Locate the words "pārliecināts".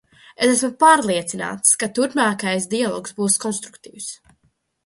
0.83-1.75